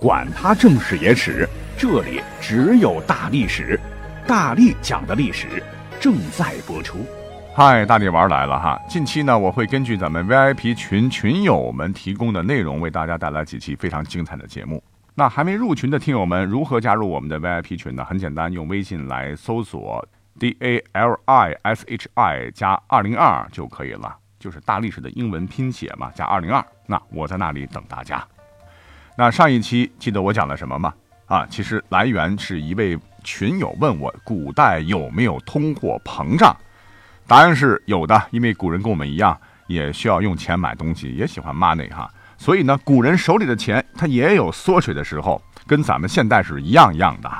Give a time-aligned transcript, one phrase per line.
[0.00, 1.48] 管他正史野史，
[1.78, 3.78] 这里只有大历史，
[4.26, 5.62] 大力讲的历史
[6.00, 6.98] 正在播出。
[7.54, 8.78] 嗨，大力玩来了哈！
[8.88, 14.82] 近期呢，我会根据咱们 VIP 群群友们提供的内容，为大家带来几期非常精彩的节目。
[15.14, 18.04] 那还没入群的听友们，如何加入我们的 VIP 群呢？
[18.04, 20.06] 很简单，用微信来搜索
[20.38, 26.62] D A L I S H I 加二零二就可以了，就是大历史的英文拼写嘛，加二零二。
[26.86, 28.26] 那我在那里等大家。
[29.16, 30.92] 那上一期记得我讲了什么吗？
[31.26, 36.54] 啊，其实来源是一位群友问我，古代有没有通货膨胀？
[37.26, 42.10] 答案是有的，因为古人跟我们一样，也需要用钱买东西，也喜欢 money 哈。
[42.36, 47.30] 所以呢，古人手里的钱，它也有缩水的时候，跟咱们现代是一样一样的。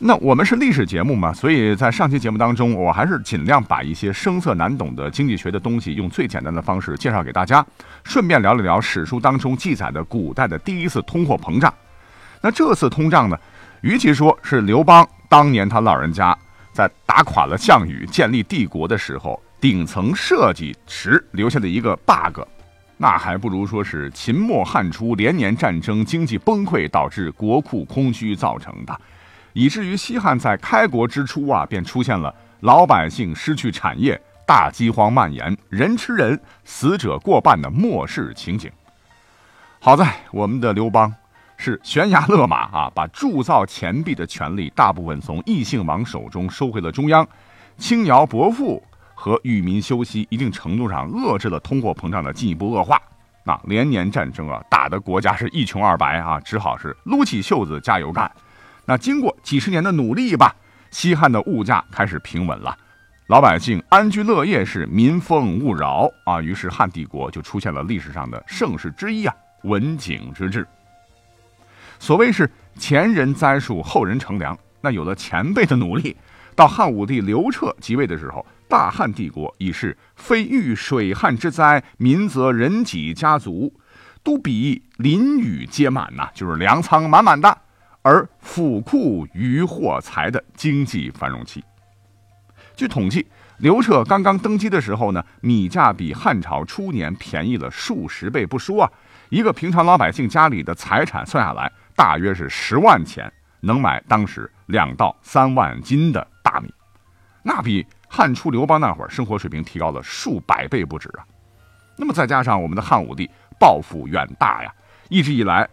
[0.00, 7.66] 那我们是历史节目嘛，所以在上期节目当中，我还是尽量把一些生涩难懂的经济学的东西，用最简单的方式介绍给大家，
[8.04, 11.72] 顺便聊了聊史书当中记载的古代的第一次通货膨胀。
[12.40, 13.36] 那这次通胀呢，
[13.80, 16.36] 与其说是刘邦当年他老人家
[16.72, 22.40] 在打垮了项羽、建立帝国的时候顶层设计时留下的一个 bug。
[22.96, 29.00] 那还不如说是秦末汉初连年战争、经济崩溃导致国库空虚造成的，
[29.58, 38.70] 以至于西汉在开国之初啊，便出现了老百姓失去产业、大饥荒蔓延、人吃人、死者过半的末世情景。
[39.80, 41.12] 好在我们的刘邦
[41.56, 47.26] 是悬崖勒马啊，把铸造钱币的权利大部分从异姓王手中收回了中央，
[47.76, 48.80] 轻徭薄赋。
[49.12, 53.02] 和与民休息，一定程度上遏制了通货膨胀的进一步恶化。
[53.42, 58.30] 那连年战争啊，打得国家是一穷二白啊，只好是撸起袖子加油干。
[58.88, 60.56] 那经过几十年的努力吧，
[60.90, 62.74] 西汉的物价开始平稳了，
[63.26, 66.40] 老百姓安居乐业，是民风勿扰啊。
[66.40, 70.66] 于是汉帝国就出现了历史上的盛世之一啊，文景之治。
[71.98, 74.58] 所谓是前人栽树，后人乘凉。
[74.80, 76.16] 那有了前辈的努力，
[76.54, 78.44] 到汉武帝刘彻即位的时候。
[78.70, 83.72] 大汉帝国已是非遇水旱之灾，民则人己家族
[84.22, 87.58] 都比林雨皆满呐，就是粮仓满满的，
[88.08, 91.62] 而府库余货财的经济繁荣期。
[92.74, 93.26] 据统计，
[93.58, 98.90] 刘彻刚刚登基的时候呢，米价比汉朝初年便宜了数十倍不说啊，
[99.28, 103.30] 一个平常老百姓家里的财产算下来，大约是十万钱，
[103.60, 106.72] 能买当时两到三万斤的大米，
[107.42, 107.86] 那比。
[108.10, 111.26] 汉初刘邦那会儿，生活水平提高了数百倍不止啊。
[111.98, 113.30] 那么再加上我们的汉武帝
[113.60, 114.74] 抱负远大呀，
[115.10, 115.68] 一直以来，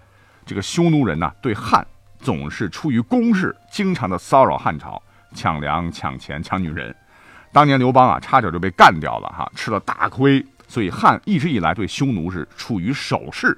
[0.45, 1.87] 这个匈奴人呢对汉
[2.25, 4.99] 总是出于公事，经常的骚扰汉朝，
[5.35, 6.93] 抢粮、抢钱、抢女人。
[7.53, 10.43] 当年刘邦啊，差点就被干掉了哈，吃了大亏。
[10.67, 13.55] 所以汉一直以来对匈奴是处于守势。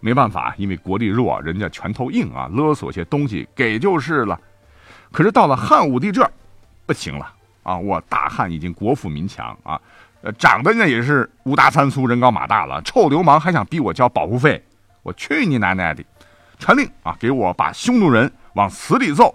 [0.00, 4.38] 没办法，因为国力弱，人家拳头硬啊，勒索些东西给就是了。
[5.10, 6.30] 可是到了汉武帝这，
[6.84, 7.32] 不行了。
[7.62, 9.80] 啊，我大汉已经国富民强啊，
[10.20, 14.62] 呃，长得呢也是五大三粗，人高马大了，臭流氓还想逼我交保护费，
[15.02, 16.04] 我去你奶奶的！
[16.58, 19.34] 传令啊，给我把匈奴人往死里揍。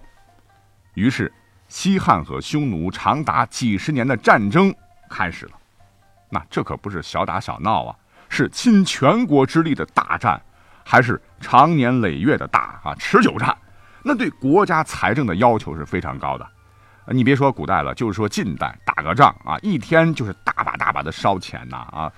[0.96, 1.32] 于是，
[1.68, 4.74] 西汉和匈奴长达几十年的战争
[5.10, 5.52] 开始了。
[6.30, 7.96] 那这可不是小打小闹啊，
[8.30, 10.42] 是倾全国之力的大战，
[10.84, 13.56] 还是长年累月的打啊持久战？
[14.04, 16.48] 那对国家财政的要求是非常高的。
[17.08, 22.12] 你别说古代了，就是说近代打个仗啊，一天就是大把大把的烧钱呐啊！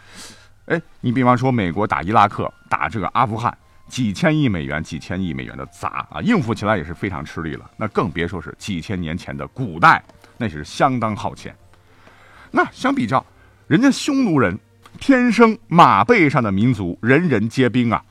[0.65, 3.57] 哎，你比方说美国打伊拉克、打这个阿富汗，
[3.87, 7.69] 几千亿美元、几千亿美元的砸啊，应付起来也是非常吃力了。
[7.77, 10.03] 那更别说是几千年前的古代，
[10.37, 11.55] 那是相当耗钱。
[12.49, 13.23] 那相比较，
[13.67, 14.57] 人家匈奴人
[14.99, 18.03] 天生马背上的民族，人人皆兵啊，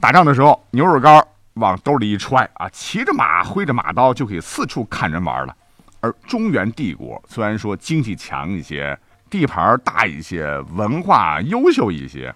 [0.00, 1.24] 打仗的时候牛肉干
[1.54, 5.56] 往兜里一揣啊，骑着马挥着马刀就可以四处砍人玩了。
[6.00, 8.98] 而中原帝国虽然说经济强一些，
[9.30, 12.34] 地盘大一些，文化优秀一些，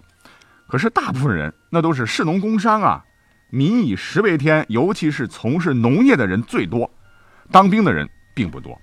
[0.67, 3.03] 可是大部分人那都是士农工商啊，
[3.49, 6.89] 民以食为天，尤其是从事农业的人最多，
[7.51, 8.77] 当兵的人并不多。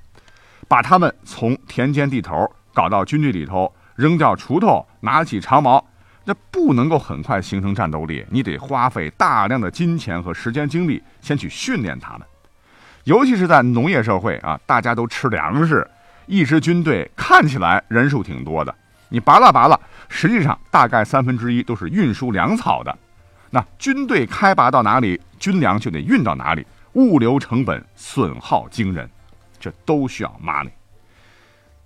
[0.67, 5.87] 把他们从田间地头搞到军队里头，扔掉锄头，拿起长矛，
[6.25, 12.27] 那不能够很快形成战斗力，你得花费大量的金钱和时间精力先去训练他们。
[13.05, 15.87] 尤其是在农业社会啊，大家都吃粮食，
[16.25, 18.75] 一支军队看起来人数挺多的，
[19.09, 19.79] 你拔拉拔拉，
[20.09, 22.99] 实际上大概三分之一都是运输粮草的。
[23.51, 29.09] 那军队开拔到哪里，军粮就得运到哪里，物流成本损耗惊人，
[29.61, 30.71] 这都需要 money。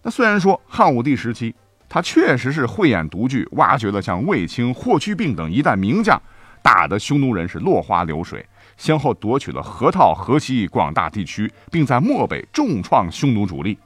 [0.02, 1.54] 那虽然说汉武帝时期，
[1.88, 6.20] 他确实是慧眼独具，挖掘了像卫青、霍去病等一代名将，
[6.62, 8.46] 打得匈奴人是落花流水，
[8.78, 13.78] 先后夺取了河套、河西广大地区，并在漠北重创匈奴主力。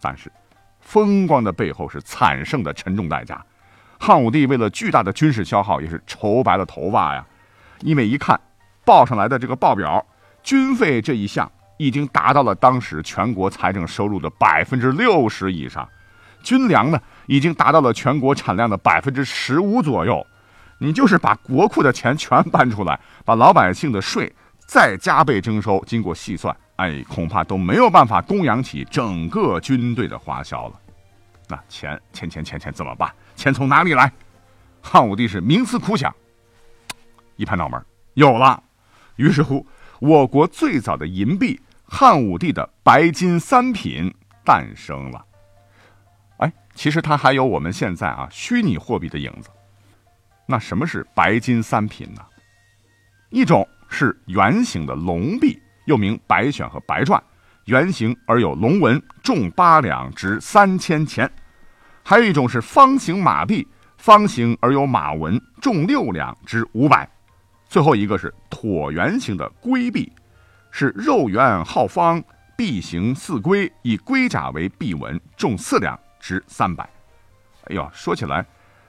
[0.00, 0.32] 但是，
[0.82, 3.42] 风光的背后是惨胜的沉重代价。
[3.98, 7.24] 汉武帝为了巨大的军事消耗，也是愁白了头发呀。
[7.80, 8.38] 因为一看
[8.84, 10.04] 报上来的这个报表，
[10.42, 15.88] 军费这一项已经达到了当时全国财政收入的百分之六十以上，
[16.42, 20.26] 军粮呢已经达到了全国产量的百分之十五左右。
[20.78, 24.34] 你就是把国库的钱全搬出来，把老百姓的税
[24.66, 30.80] 再加倍征收，经过细算，哎，恐怕都没有办法供养起整个军队的花销了。
[31.48, 33.08] 那钱钱钱钱钱怎么办？
[33.36, 34.12] 钱从哪里来？
[34.82, 36.12] 汉武帝是冥思苦想，
[37.36, 37.80] 一拍脑门，
[38.14, 38.60] 有了。
[39.14, 39.64] 于是乎，
[40.00, 44.12] 我国最早的银币——汉武帝的白金三品
[44.44, 45.24] 诞生了。
[46.38, 49.50] 哎，其实它还有我们现在啊虚拟货币的影子。
[50.46, 52.20] 那什么是白金三品呢？
[53.30, 57.20] 一种是圆形的龙币，又名白选和白篆，
[57.66, 61.30] 圆形而有龙纹，重八两，值三千钱。
[62.04, 67.08] 还有一种是方形马币，方形而有马纹，重六两，值五百。
[67.68, 70.12] 最后一个是椭圆形的龟币，
[70.70, 72.22] 是肉圆号方，
[72.56, 76.82] 币形似龟，以龟甲为币纹，重四两，值三百。
[77.64, 78.44] 哎呦，说起来，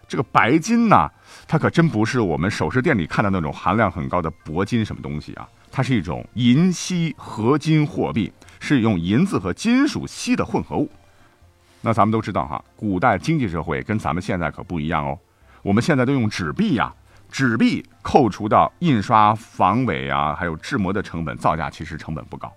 [0.07, 1.10] 这个白金呢，
[1.48, 10.87] 它可真不是我们首饰店里看的那种含量很高的铂金什么东西啊，它是一种银锡合金货币，是用银子和金属锡的混合物。
[11.81, 15.17] 那咱们都知道哈，古代经济社会跟咱们现在可不一样哦。
[15.63, 16.93] 我们现在都用纸币呀，
[17.27, 22.53] 纸币扣除到印刷、防伪啊，还有制模的成本，造价其实成本不高。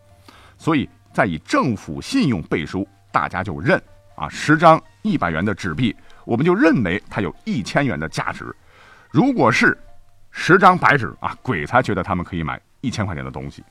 [0.59, 3.83] 所以在以政府信用背书，大家就认
[4.15, 5.97] 啊，十张一百元的纸币，
[6.27, 8.55] 我们就认为它有一千元的价值。
[9.11, 9.77] 如果是
[10.31, 13.65] 十张白纸啊，鬼才觉得他们可以买一千块钱的东西。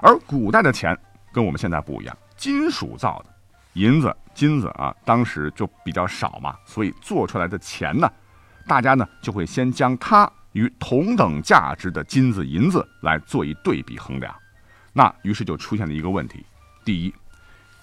[0.00, 0.96] 而古代的钱
[1.32, 3.34] 跟我们现在不一样，金属造的。
[3.72, 8.08] 银子、金子啊，当时就比较少嘛，所以做出来的钱呢，
[8.68, 14.32] 大家呢就会先将它与同等价值的金子、银子来做一对比衡量。
[14.92, 16.46] 那于是就出现了一个问题：
[16.84, 17.12] 第一，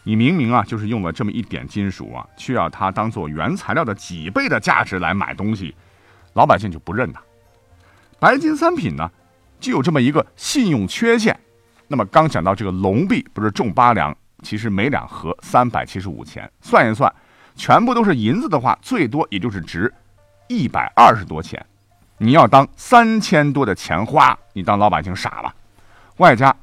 [0.04, 5.76] 你明明啊就是用了这么一点金属啊，却要它当做原材料的几倍的价值来买东西，
[6.36, 7.20] 老百姓就不认呐。
[8.18, 9.12] 白金三品呢，
[9.62, 11.40] 就有这么一个信用缺陷。
[11.88, 14.14] 那么刚讲到这个龙币，不是重八两？
[14.44, 17.14] 其实每两合三百七十五钱，算一算，
[17.56, 19.94] 全部都是银子的话，最多也就是值
[20.48, 21.64] 一百二十多钱。
[22.18, 25.54] 你要当三千多的钱花，你当老百姓傻了。
[26.18, 26.56] 外加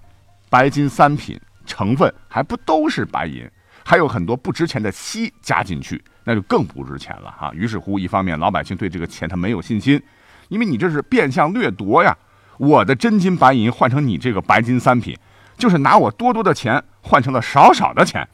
[0.50, 3.48] 白金三品成分还不都是白银，
[3.84, 7.52] 还有很多不值钱的锡加进去，那就更不值钱了哈。
[7.54, 10.02] 于是乎，一方面老百姓对这个钱他没有信心，
[10.48, 12.16] 因为你这是变相掠夺呀。
[12.58, 15.16] 我的真金白银换成你这个白金三品。
[15.56, 18.28] 就是拿我多多的钱换成了少少的钱，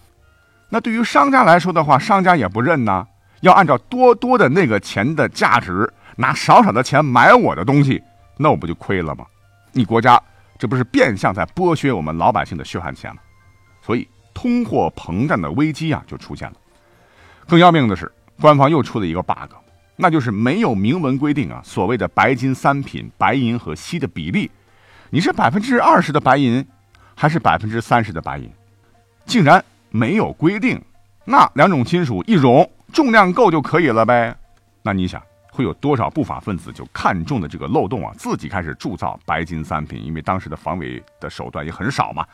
[0.68, 3.06] 那对于商家来说的话，商家也不认呐，
[3.40, 8.02] 要按照多多的那个钱的价值拿少少的钱买我的东西，
[8.36, 9.24] 那我不就亏了吗？
[9.72, 10.20] 你国家
[10.58, 13.22] 这不是变相在剥削我们老百姓的血汗钱吗？
[13.80, 16.56] 所以通货膨胀的危机啊就出现了。
[17.48, 19.50] 更要命的是，官方又出了一个 bug，
[19.96, 24.50] 那就是没有明文规定啊，所谓的白金三品白银和锡的比例，
[25.10, 26.64] 你是百分之二十的白银。
[27.16, 28.50] 还是百分之三十的白银，
[29.24, 30.82] 竟然没有规定，
[31.24, 34.36] 那两种金属一熔，重量够就可以了呗？
[34.82, 40.04] 那你想会有多少不法分子就看中的这个漏洞啊，自己开始铸造白金三品？
[40.04, 42.26] 因为当时的防伪的手段也很少嘛，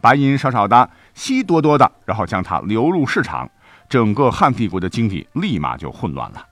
[0.00, 3.50] 白银少少的，锡多多的，然后将它流入市场，
[3.88, 6.47] 整个汉帝国的经济立马就混乱了。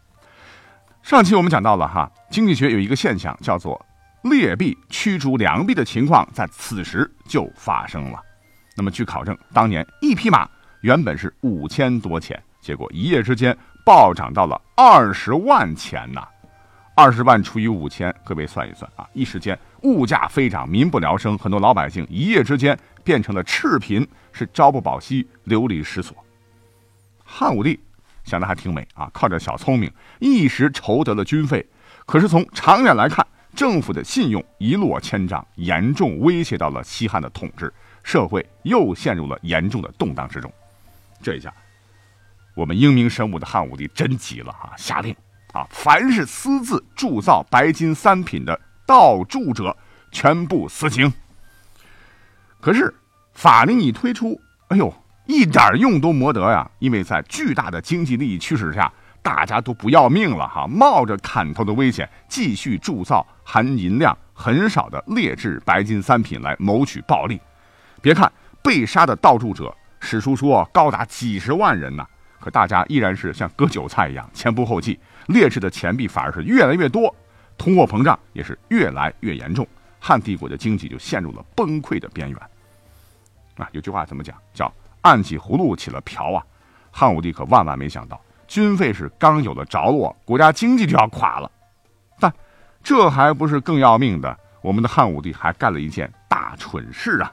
[1.07, 3.81] 上期我们讲到了哈，经济学有一个现象叫做。
[4.23, 8.21] 劣币驱逐良币的情况在此时就发生了。
[8.77, 16.27] 那么，据考证，当年一匹马原本是五千多钱，结果一夜之间暴涨到了二十万钱呐！
[16.97, 19.09] 二十万除以五千，各位算一算啊！
[19.13, 26.17] 一时间物价飞涨，民不聊生，很多老百姓一夜之间变成了赤贫，是朝不保夕，流离失所。
[27.25, 27.79] 汉武帝
[28.27, 31.67] 想的还挺美啊，靠着小聪明一时筹得了军费，
[32.05, 40.53] 可是从长远来看，政府的信用一落千丈，严重威胁到了西汉的统治，社会又陷入了严重的动荡之中。
[41.23, 41.55] 这一下，
[42.55, 44.75] 我们英明神武的汉武帝真急了啊！
[44.77, 45.15] 下令
[45.53, 49.75] 啊，凡是私自铸造白金三品的盗铸者，
[50.11, 51.11] 全部死刑。
[52.61, 52.93] 可是
[53.33, 54.93] 法令一推出，哎呦，
[55.27, 56.69] 一点用都没得呀！
[56.79, 58.93] 因为在巨大的经济利益驱使下，
[59.23, 67.41] 大家都不要命了哈，冒着砍头的危险，继续铸造含银量很少的劣质白金三品来谋取暴利。
[68.01, 68.31] 别看
[68.63, 72.07] 被杀的盗铸者，史书说高达几十万人呢，
[72.39, 77.13] 可大家依然是像割韭菜一样前仆后继，劣质的钱币反而是越来越多，
[77.59, 79.67] 通货膨胀也是越来越严重，
[79.99, 82.39] 汉帝国的经济就陷入了崩溃的边缘。
[83.57, 84.37] 啊，有句话怎么讲？
[84.55, 84.73] 叫
[85.07, 86.43] 按起葫芦起了瓢啊！
[86.91, 88.21] 汉武帝可万万没想到。
[88.49, 91.49] 军费是刚有了着落，国家经济就要垮了。
[92.19, 92.33] 但
[92.83, 97.33] 这还不是更要命的，我们的汉武帝还干了一件大蠢事啊！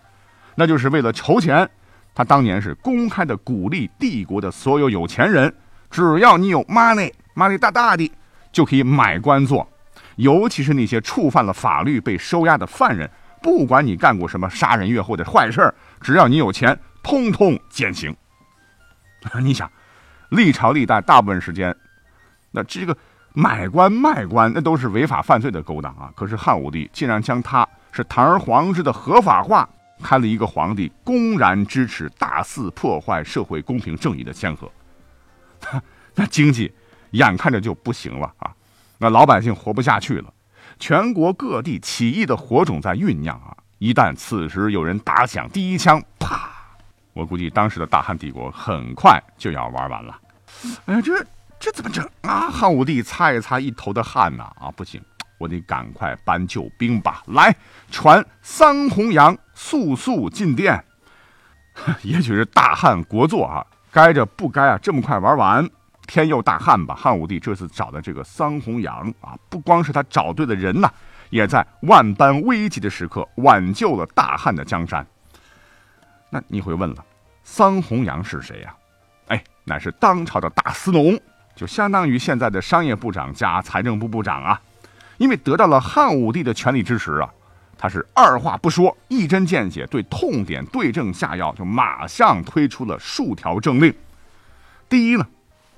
[0.54, 1.68] 那就是为了筹钱，
[2.14, 5.52] 他当年是公开的鼓励帝国的所有有钱人，
[5.90, 8.12] 只要你有 money，money 大大的，
[8.52, 9.68] 就可以买官做。
[10.18, 13.10] 尤其是那些触犯了法律被收押的犯人，
[13.42, 18.16] 不管你干过什么杀人越货的坏事只要你有钱，通通减刑。
[19.44, 19.70] 你想？
[20.30, 21.76] 历朝历代大部分时间，
[22.50, 22.98] 那这个
[23.34, 26.12] 买官卖官那都是违法犯罪的勾当啊！
[26.16, 29.70] 可是汉武帝竟然将他是堂而皇之的合法化，
[30.02, 34.72] 开了一个皇帝公然支持大肆破坏社会公平正义的先河。
[36.16, 36.74] 那经济
[37.12, 38.52] 眼看着就不行了啊！
[38.98, 40.34] 那老百姓活不下去了，
[40.80, 43.56] 全国各地起义的火种在酝酿啊！
[43.78, 46.50] 一旦此时有人打响第一枪，啪！
[47.14, 50.20] 我估计当时的大汉帝国很快就要玩完了。
[50.86, 51.26] 哎呀，这
[51.60, 52.50] 这怎么整啊？
[52.50, 54.52] 汉武帝擦一擦一头的汗呐！
[54.60, 55.02] 啊，不行，
[55.38, 57.24] 我得赶快搬救兵吧！
[57.28, 57.56] 来，
[57.92, 60.84] 传桑弘羊速速进殿。
[62.04, 65.70] 也许是大汉国祚啊，该着不该啊，这么快玩完？
[66.06, 66.94] 天佑大汉吧！
[66.94, 70.92] 汉武帝这次找的这个桑弘羊啊，不光是他找对了人呐，
[71.30, 75.06] 也在万般危急的时刻挽救了大汉的江山。
[76.34, 77.06] 那你会问了，
[77.44, 78.76] 桑弘羊是谁呀？
[79.28, 81.16] 哎乃是当朝的大司农，
[81.56, 84.60] 就相当于现在的商业部长加财政部部长啊。
[85.18, 87.30] 因为得到了汉武帝的全力支持啊，
[87.78, 93.94] 他是二话不说，一针见血，对痛点对症下药，就马上推出了数条政令。
[94.90, 95.24] 第一呢，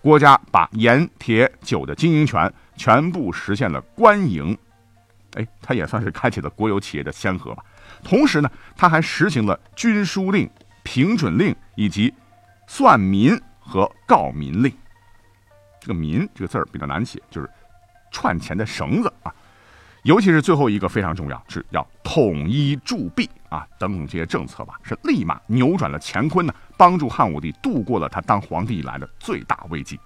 [0.01, 4.57] 国家把盐、铁、酒的经营权全部实现了官营，
[5.33, 7.63] 哎，他也算是开启了国有企业的先河吧。
[8.03, 10.49] 同时呢，他还实行了军书令、
[10.83, 12.13] 平准令以及
[12.67, 13.39] 算民。
[13.67, 14.71] 和告民令，
[15.81, 17.49] 这个“民”这个字儿比较难写，就是
[18.11, 19.33] 串钱的绳子啊。
[20.03, 29.99] 尤其是最后一个非常重要，是要统一铸币啊等等这些政策吧，是立马扭转了乾坤呢，帮助汉武帝度过了他当皇帝以来的最大危机。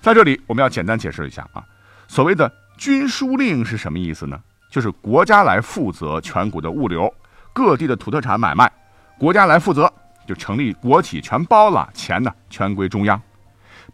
[0.00, 1.62] 在这里，我们要简单解释一下啊，
[2.08, 4.40] 所谓的军书令是什么意思呢？
[4.70, 7.12] 就是国家来负责全国的物流，
[7.52, 8.70] 各地的土特产买卖，
[9.18, 9.92] 国家来负责。
[10.26, 13.20] 就成立国企，全包了，钱呢全归中央。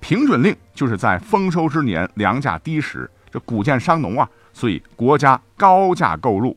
[0.00, 6.54] 平准令就是在丰收之年粮价低时，这谷贱伤农啊，所以国家高价购入。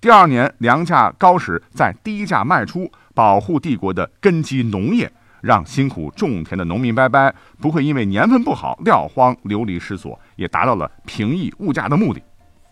[0.00, 12.22] 第二年粮价高时，再低价卖出，保护帝国的根基农业，让辛苦种田的农民伯伯不会因为年份不好撂荒流离失所，也达到了平抑物价的目的。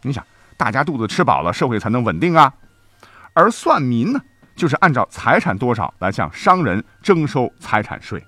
[0.01, 0.25] 你想，
[0.57, 2.53] 大家肚子吃饱了，社会才能稳定啊。
[3.35, 4.21] 而算民呢？
[4.57, 8.25] 就是按照财产多少来向商人征收财产税。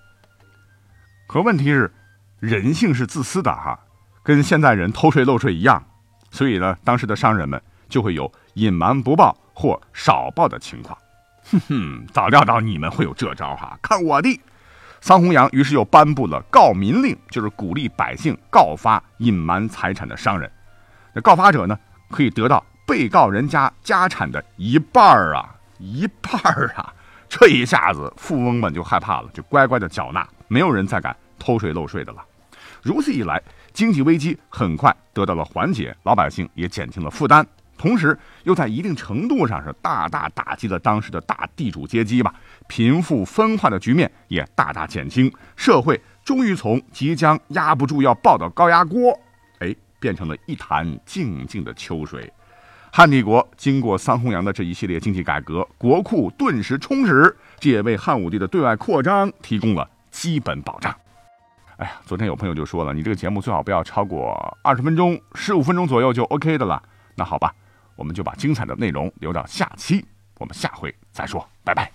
[1.27, 1.91] 可问题是，
[2.39, 3.79] 人性是自私的哈，
[4.23, 5.83] 跟现在人偷税漏税一样，
[6.31, 7.59] 所以呢，当时的商人们
[7.89, 10.99] 就会有隐瞒不报或少报的情况。
[11.51, 14.39] 哼哼，早料到你们会有这招哈，看我的！
[15.01, 20.51] 桑弘羊于是又颁布了告民令，就是鼓励百姓告发隐瞒财产的商人。
[21.15, 21.79] 那告发者呢，
[22.11, 25.55] 可以得到被告人家家产的一半儿啊。
[25.79, 26.93] 一半儿啊！
[27.31, 32.25] 这一下子，富翁们就害怕了，就乖乖的缴纳，没有人再敢偷税漏税的了。
[32.83, 33.41] 如此一来，
[33.73, 37.47] 经济危机很快得到了缓解，老百姓也减轻了负担，
[37.77, 42.35] 同时又在一定程度上是大大打击了当时的大地主阶级吧，
[42.67, 49.17] 贫富分化的局面也大大减轻，社会终于从即将压不住要爆的高压锅，
[49.99, 52.33] 变成了一潭静静的秋水。
[52.91, 60.95] 汉帝国经过桑弘羊的这一系列经济改革，国库顿时充实，这也为汉武帝的对外扩张提供了基本保障。
[61.77, 66.83] 哎呀，昨天有朋友就说了，你这个节目最好不要超过二十分钟，十五分钟左右就 OK 的了。
[67.15, 67.55] 那好吧，
[67.95, 70.05] 我们就把精彩的内容留到下期，
[70.39, 71.93] 我们下回再说，拜拜。